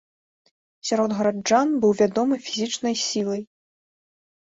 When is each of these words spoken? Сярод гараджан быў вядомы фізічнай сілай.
Сярод 0.91 1.09
гараджан 1.19 1.67
быў 1.85 1.91
вядомы 2.01 2.35
фізічнай 2.49 3.01
сілай. 3.07 3.41